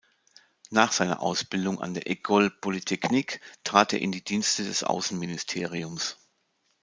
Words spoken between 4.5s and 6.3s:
des Außenministeriums.